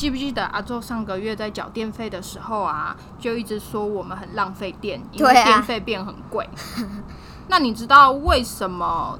[0.00, 6.48] 记不记得阿周上个月在缴电费的时候啊，就一直说我们很浪费电，因为电费变很贵。
[7.48, 9.18] 那你知道为什么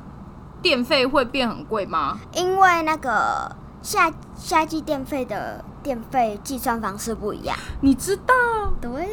[0.63, 2.19] 电费会变很贵吗？
[2.33, 7.55] 因为那个夏夏季电费的电费计算方式不一样。
[7.83, 8.33] 你知道？
[8.81, 9.07] 对，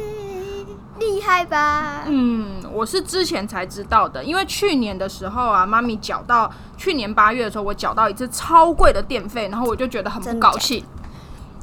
[0.98, 2.04] 厉害吧？
[2.06, 10.82] 嗯，我是之前才知道的，因为去年的时候啊，妈咪缴到去年八月的时候，我缴到一次超贵的电费，然后我就觉得很不高兴。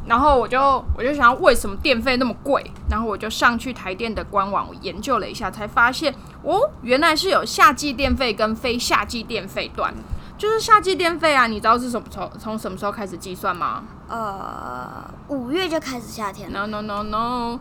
[0.08, 0.59] 然后我就
[0.95, 2.64] 我就想要为什么电费那么贵？
[2.89, 9.94] 然后我就上去台电的官网研究了一下，才发现哦，原来是有夏季电费跟非夏季电费段。
[10.38, 13.83] 就是夏季电费啊，你知道是什么时候从什么时候开始计算吗？
[14.08, 16.67] 呃，五月就开始夏天了。
[16.67, 17.59] No no no no，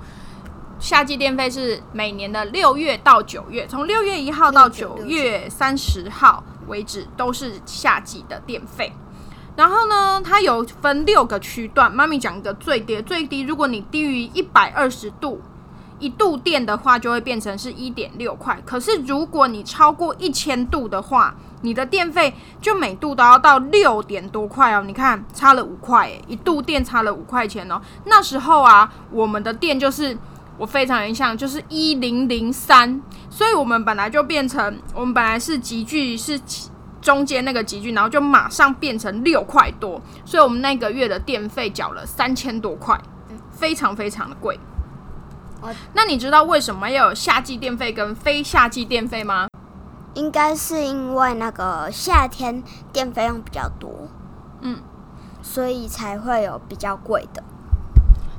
[0.80, 8.92] 夏季电费是每年的六月到九月，从六月一号到九月三十号为止都是夏季的电费。
[9.56, 11.94] 然后呢，它有分六个区段。
[11.94, 15.40] 妈咪讲一个最低，最低，如果你低于一百二十度
[16.00, 18.60] 一度电的话，就会变成是一点六块。
[18.66, 24.82] 可是如果你超过一千度的话，你的电费就每度都要到六点多块哦。
[24.84, 27.80] 你看，差了五块，一度电差了五块钱哦。
[28.06, 30.18] 那时候啊，我们的电就是
[30.58, 33.00] 我非常印象，就是一零零三。
[33.30, 36.40] 所以我们本来就变成，我们本来是集聚是。
[37.04, 42.98] 中间那个集聚，然后就马上变成六块多，所以我们那个月的电费缴了三千多块，
[43.50, 44.58] 非常非常的贵。
[45.92, 49.48] 那你知道为什么要有夏季电费跟非夏季电费吗？
[50.14, 54.08] 应该是因为那个夏天电费用比较多，
[54.62, 54.78] 嗯，
[55.42, 57.44] 所以才会有比较贵的。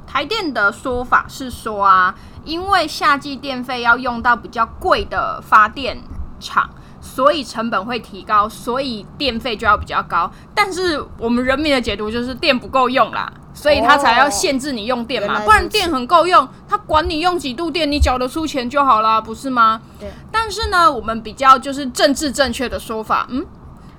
[0.07, 6.01] 台电的说法是说啊，因为夏季电费要用到比较贵的发电
[6.39, 6.67] 厂。
[7.05, 10.29] 所以成本会提高，所以电费就要比较高。
[10.55, 15.39] 但是我们人民的解读就是电不够用啦，所以他才要限制你用电嘛。
[15.41, 19.79] 不然电很够用，他管你用几度电，你缴得出钱就好了，不是吗？
[19.99, 20.09] 对。
[20.31, 23.45] 但是呢，我们比较就是政治正确的说法，嗯，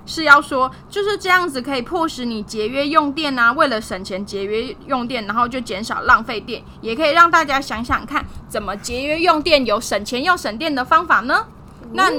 [0.05, 3.53] 是要说就是这样子可以迫使你节约用电啊。
[3.53, 11.45] 为了省钱节约用电，然后就减少浪费电，也可以让大家想想看，怎么节约用电有省钱又省电的方法呢？
[11.93, 12.11] 那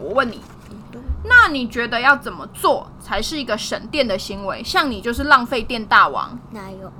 [0.00, 0.40] 我问你，
[1.24, 4.62] 那你觉得要怎么做才是一个省电的行为？
[4.62, 6.38] 像你就是浪费电大王。
[6.50, 6.92] 哪有？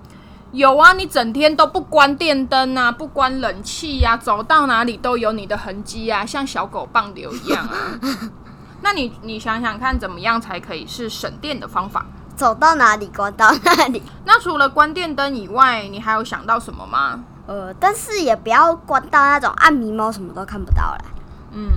[0.53, 7.77] 有啊，你整天都不关电灯啊，不关冷气呀，走到哪里都有你的痕迹啊，像小狗棒流一样啊。
[8.81, 12.07] 那你你想想看，怎么样才可以是省电的方法？
[12.37, 14.03] 走到哪里关到哪里。
[14.25, 17.25] 那除了关电灯以外，你还有想到什么吗？
[17.47, 21.05] 呃，但是也不要关到那种暗迷猫什么都看不到了。
[21.53, 21.71] 嗯。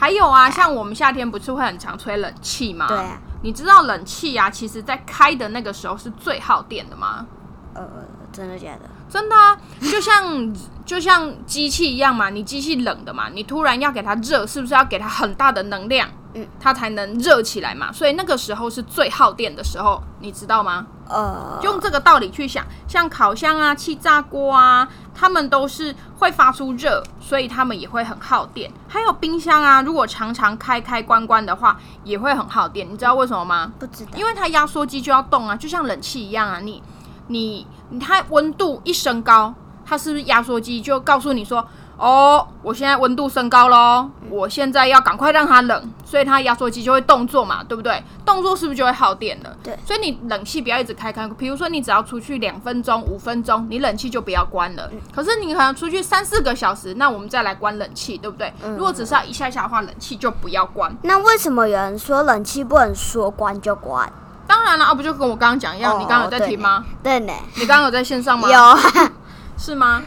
[0.00, 2.86] 还有啊，像我们夏天不是会很常吹冷气吗？
[2.88, 3.18] 对啊。
[3.42, 7.26] 你知道冷气啊，其实在开的那个时候是最耗电的吗？
[7.74, 7.86] 呃，
[8.32, 8.88] 真的假的？
[9.08, 9.56] 真的啊，
[9.90, 16.08] 就像 就像机器一样嘛，你机器冷的嘛，你突然要给它热，是不是要给它很大的能量？
[16.34, 20.86] 嗯，它才能热起来嘛，所以那个时候是最耗电的时候，你知道吗？
[21.08, 24.88] 呃，用这个道理去想，像烤箱啊、气炸锅啊，
[25.20, 28.72] 它们都是会发出热，所以它们也会很耗电。
[28.88, 32.90] 还有冰箱啊，如果常常开开关关的话，也会很耗电。
[32.90, 33.70] 你知道为什么吗？
[33.78, 36.82] 不知道，因为它压缩机就要动啊，就像冷气一样啊，你
[37.26, 37.66] 你
[38.00, 39.52] 它温度一升高，
[39.84, 41.68] 它是不是压缩机就告诉你说？
[42.00, 48.02] 哦，我现在温度升高喽，我现在要赶快让它冷，所以它压缩机就会动作嘛，对不对？
[48.24, 49.54] 动作是不是就会耗电了？
[49.62, 54.90] 对，所以你冷气不要一直开开，比如说你只要出去两分钟、五分钟，你冷气就不要关了。
[55.14, 58.50] 可是你可能出去三四个小时，那我们再来关冷气，对不对？
[58.62, 60.90] 如果只是要一下下的话，冷气就不要关。
[61.02, 64.10] 那为什么有人说冷气不能说关就关？
[64.46, 65.92] 当然了啊，不就跟我刚刚讲一样？
[65.94, 66.82] 哦你刚刚有在听吗？
[67.02, 68.48] 对呢，你刚刚有在线上吗？
[68.50, 68.78] 有啊，
[69.58, 70.02] 是吗？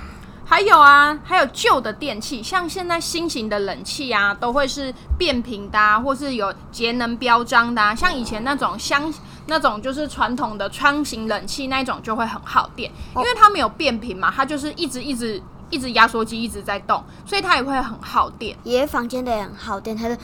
[0.45, 7.95] 还有啊，还有旧的电器，像现在新型的冷气啊，都会是变频的、啊，或是有节能标章的、啊。
[7.95, 9.11] 像以前那种箱
[9.47, 18.55] 那种就是传统的窗型冷气那一种就会很耗电，因为它没有变频嘛，它就是一直一直一直压缩机一直在动，所以它也会很耗电。
[18.63, 20.17] 爷爷房间的也很耗电，他是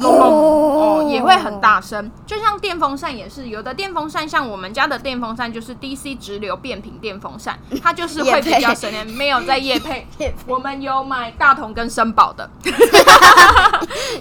[0.00, 2.10] 隆隆哦，也会很大声。
[2.26, 10.06] 就像电风扇也是，有的电风扇像我们家的电风扇就是 DC 直流变频电风扇，它就是会比较省电，没有在夜配。
[10.46, 12.72] 我们有买大同跟森宝的， 你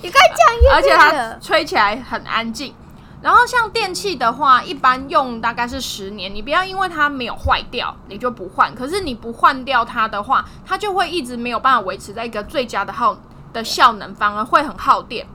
[0.10, 2.74] 快讲爷而且它，吹起来很安静。
[3.22, 8.74] 然后像电器的话，一般用大概是十年，你不要因为它没有坏掉你就不换。
[8.74, 13.18] 可是你不换掉它的话，它就会一直没有办法维持在一个最佳的耗
[13.52, 15.28] 的效能，反而会很耗电。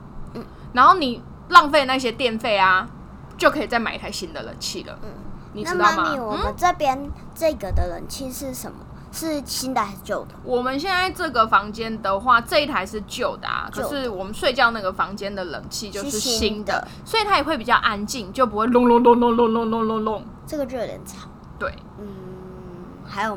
[0.75, 2.87] 然后你浪费那些电费啊，
[3.39, 4.99] 就可以再买一台新的冷气了。
[5.03, 5.09] 嗯
[5.57, 6.13] 你知道吗？
[6.17, 8.79] 我嗯，们这边这个的冷气是什么？
[9.13, 10.35] 是新的还是旧的？
[10.43, 20.25] 我们现在这个房间的话，这一台是旧的啊，可是我们睡觉那个房间的冷气就是是新的所以它也会比较安静，就不会隆隆隆隆隆隆隆隆隆。
[20.45, 21.29] 这个就有点吵。
[21.57, 22.07] 对，嗯，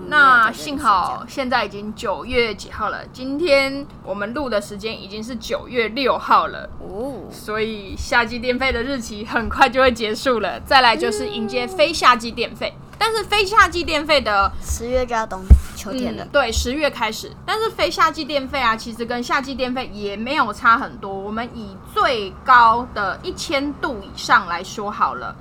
[0.07, 6.69] 那幸好现在已经九月几号了，今天我们录的时间已经是九月六号了。
[6.79, 12.73] 哦，所以夏季电费的日期很快就会结束了，再来就是迎接非夏季电费。
[12.99, 15.39] 但是非夏季电费的十月就要冬
[15.75, 16.29] 秋天了嗯，。
[16.31, 17.31] 对，十月开始。
[17.45, 21.13] 但是非夏季电费啊，其实跟夏季电费也没有差很多。
[21.13, 25.35] 我们以最高的一千度以上来说好了，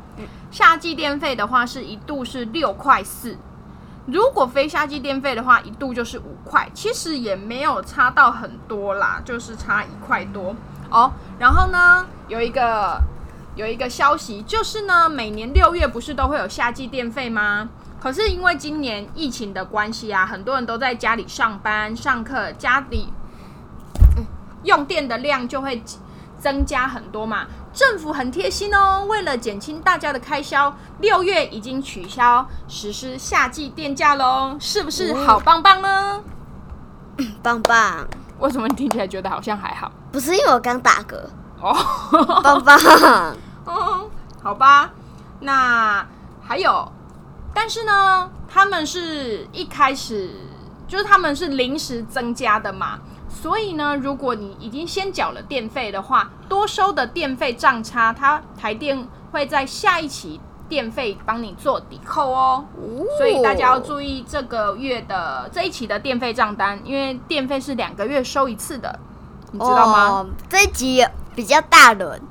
[0.50, 3.38] 夏季电费的话是一度是六块四。
[4.06, 10.54] 如果非夏季电费的话，一度就是五块，其实也没有差到很多啦，就是差一块多
[10.90, 11.12] 哦。
[11.38, 13.00] 然后呢，有一个
[13.56, 17.68] 有一个消息，就是呢，每年六月不是都会有夏季电费吗？
[18.00, 23.08] 可是因为今年疫情的关系啊，很多人都在家里上班、上课，家里、
[24.62, 25.82] 用电的量就会
[26.38, 27.46] 增加很多嘛。
[27.76, 36.24] 政府很贴心哦，为了减轻大家的开销，六月已经取消实施夏季电价喽，是不是好棒棒呢？
[37.44, 38.08] 棒棒，
[38.38, 39.92] 为什么你听起来觉得好像还好？
[40.10, 41.18] 不是因为我刚打嗝，
[41.60, 41.76] 哦，
[42.42, 42.78] 棒棒。
[43.66, 44.10] 嗯，
[44.42, 44.90] 好吧，
[45.40, 46.06] 那
[46.42, 46.90] 还有，
[47.52, 50.30] 但是呢，他们是一开始
[50.88, 52.98] 就是他们是临时增加的嘛，
[53.40, 62.64] 所以呢，如果你已经先缴了电费的话，多收的电费账差，它台电会在下一期电费帮你做抵扣哦。
[63.18, 68.98] 所以大家要注意这个月的这一期的电费账单，因为电费是两个月收一次的，
[69.52, 70.08] 你知道吗？
[70.08, 70.26] 哦？
[70.48, 72.22] 这一集比较大人，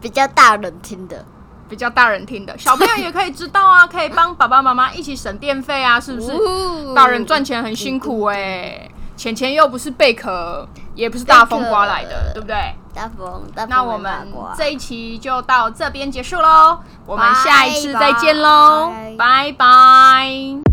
[0.00, 1.24] 比较大人听的，
[1.68, 6.30] 比较大人听的，小朋友也可以知道啊，可以帮爸爸妈妈一起省电费啊，是不是？
[6.30, 12.74] 哦大人赚钱很辛苦哎、 钱钱又不是贝壳，也不是大风刮来的，对不对？
[12.94, 19.52] 大风，大风那我们这一期就到这边结束喽，我们下一次再见喽，拜。
[19.52, 20.65] 拜拜